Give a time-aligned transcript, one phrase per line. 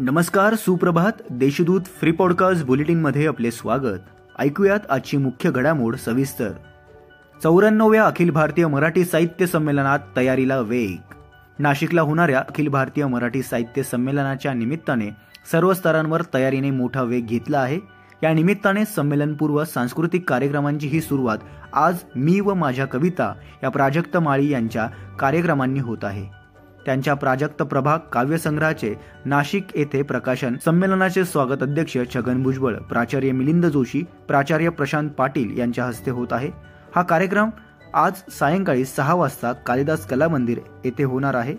[0.00, 1.12] नमस्कार सुप्रभात.
[1.30, 3.98] Deshdoot free podcast बुलेटिनमध्ये आपले स्वागत.
[4.38, 6.50] ऐकूयात आजची मुख्य घडामोड सविस्तर.
[7.42, 10.96] चौऱ्याण्णव्या अखिल भारतीय मराठी साहित्य संमेलनात तयारीला वेग.
[11.58, 15.16] नाशिकला होणाऱ्या अखिल भारतीय मराठी साहित्य संमेलनाच्या निमित्ताने
[15.52, 17.80] सर्व स्तरांवर तयारीने मोठा वेग घेतला आहे.
[18.22, 21.38] या निमित्ताने संमेलनपूर्व सांस्कृतिक कार्यक्रमांची ही सुरुवात
[21.72, 24.86] आज मी व माझ्या कविता या प्राजक्त माळी यांच्या
[25.18, 26.39] कार्यक्रमांनी होत आहे.
[26.86, 28.94] त्यांच्या प्राजक्त प्रभाग काव्यसंग्रहाचे
[29.24, 30.56] नाशिक येथे प्रकाशन.
[30.64, 36.50] संमेलनाचे स्वागत अध्यक्ष छगन भुजबळ प्राचार्य मिलिंद जोशी प्राचार्य प्रशांत पाटील यांच्या हस्ते होत आहे.
[36.94, 37.50] हा कार्यक्रम
[37.94, 41.54] आज सायंकाळी सहा वाजता कालिदास कला मंदिर येथे होणार आहे.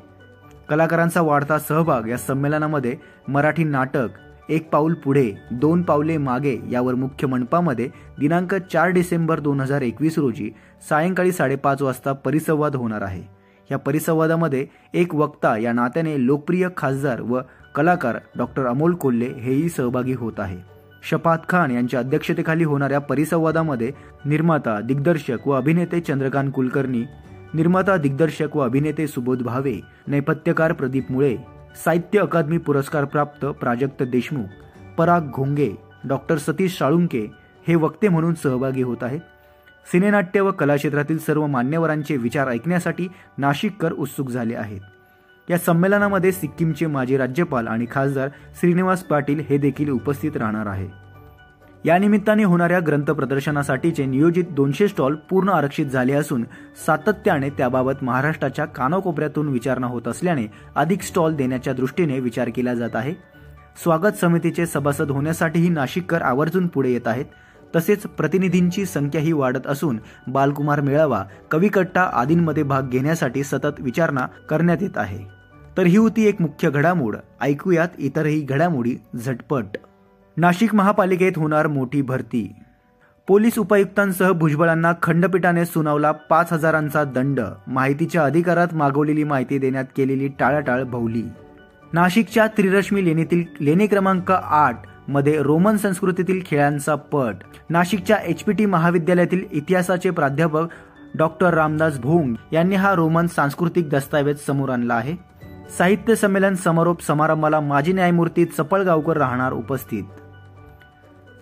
[0.69, 2.95] कलाकारांचा वाढता सहभाग या संमेलनामध्ये
[3.27, 7.87] मराठी नाटक एक पाऊल पुढे दोन पावले मागे यावर मुख्य मंडपामध्ये
[8.19, 10.49] दिनांक चार डिसेंबर दोन हजार एकवीस रोजी
[10.89, 13.40] सायंकाळी साडेपाच वाजता परिसंवाद होणार आहे.
[13.71, 17.39] या परिसंवादामध्ये एक वक्ता या नात्याने लोकप्रिय खासदार व
[17.75, 20.57] कलाकार डॉक्टर अमोल कोल्हे हेही सहभागी होत आहे.
[21.09, 23.91] शपात खान यांच्या अध्यक्षतेखाली होणाऱ्या परिसंवादामध्ये
[24.25, 27.03] निर्माता दिग्दर्शक व अभिनेते चंद्रकांत कुलकर्णी
[27.53, 31.37] निर्माता दिग्दर्शक व अभिनेते सुबोध भावे नेपथ्यकार प्रदीप मुळे
[31.85, 34.45] साहित्य अकादमी पुरस्कार प्राप्त प्राजक्त देशमुख
[34.97, 35.71] पराग घोंगे
[36.03, 37.27] डॉक्टर सतीश साळुंके
[37.67, 39.19] हे वक्ते म्हणून सहभागी होत आहेत.
[39.85, 44.81] सिनेनाट्य व कलाक्षेत्रातील सर्व मान्यवरांचे विचार ऐकण्यासाठी नाशिककर उत्सुक झाले आहेत.
[45.49, 50.87] या संमेलनामध्ये सिक्कीमचे माजी राज्यपाल आणि खासदार श्रीनिवास पाटील हे देखील उपस्थित राहणार आहे.
[51.85, 56.45] या निमित्ताने होणाऱ्या ग्रंथ प्रदर्शनासाठीचे नियोजित दोनशे स्टॉल पूर्ण आरक्षित झाले असून
[56.85, 63.13] सातत्याने त्याबाबत महाराष्ट्राच्या कानाकोपऱ्यातून विचारणा होत असल्याने अधिक स्टॉल देण्याच्या दृष्टीने विचार केला जात आहे.
[63.83, 67.25] स्वागत समितीचे सभासद होण्यासाठीही नाशिककर आवर्जून पुढे येत आहेत.
[67.75, 74.97] तसेच प्रतिनिधींची संख्याही वाढत असून बालकुमार मेळावा कविकट्टा आदींमध्ये भाग घेण्यासाठी सतत विचारणा करण्यात येत
[74.97, 75.19] आहे.
[75.77, 77.15] तर ही होती एक मुख्य घडामोड.
[77.41, 78.95] ऐकूयात इतरही घडामोडी
[79.25, 79.77] झटपट.
[80.37, 82.53] नाशिक महापालिकेत होणार मोठी भरती.
[83.27, 87.39] पोलीस उपायुक्तांसह भुजबळांना खंडपीठाने सुनावला पाच हजारांचा दंड.
[87.67, 91.23] माहितीच्या अधिकारात मागवलेली माहिती देण्यात केलेली टाळाटाळ भवली
[91.93, 97.35] नाशिकच्या त्रिरश्मी लेणीतील लेणी क्रमांक आठ मध्ये रोमन संस्कृतीतील खेळांचा पट.
[97.69, 100.67] नाशिकच्या एचपीटी महाविद्यालयातील इतिहासाचे प्राध्यापक
[101.17, 105.15] डॉक्टर रामदास भोंग यांनी हा रोमन सांस्कृतिक दस्तावेज समोर आणला आहे.
[105.77, 110.03] साहित्य संमेलन समारोप समारंभाला माजी न्यायमूर्ती चपळगावकर राहणार उपस्थित.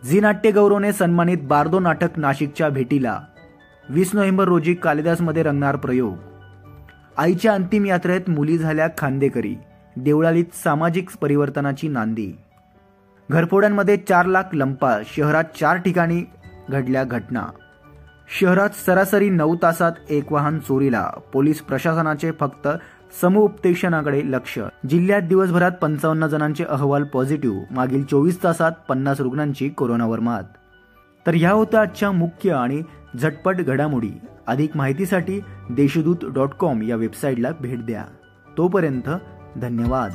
[0.05, 3.19] झी नाट्य गौरवने सन्मानित बारदो नाटक नाशिकच्या भेटीला.
[3.89, 6.15] वीस नोव्हेंबर रोजी कालिदासमध्ये रंगणार प्रयोग.
[7.17, 9.55] आईच्या अंतिम यात्रेत मुली झाल्या खांदेकरी.
[9.95, 12.37] देवळालीत सामाजिक परिवर्तनाची नांदी.
[13.31, 16.23] घरफोड्यांमध्ये चार लाख लंपा शहरात चार ठिकाणी
[16.69, 17.45] घडल्या घटना.
[18.39, 21.11] शहरात सरासरी नऊ तासात एक वाहन चोरीला.
[21.33, 22.67] पोलीस प्रशासनाचे फक्त
[23.21, 24.59] समुपदेशनाकडे लक्ष.
[24.89, 27.61] जिल्ह्यात दिवसभरात पंचावन्न जणांचे अहवाल पॉझिटिव्ह.
[27.71, 30.43] मागील चोवीस तासात पन्नास रुग्णांची कोरोनावर मात.
[31.27, 32.81] तर ह्या होत्या आजच्या मुख्य आणि
[33.21, 34.11] झटपट घडामोडी.
[34.47, 35.39] अधिक माहितीसाठी
[35.69, 38.03] देशदूत डॉट कॉम या वेबसाईटला भेट द्या.
[38.57, 39.09] तोपर्यंत
[39.57, 40.11] धन्यवाद.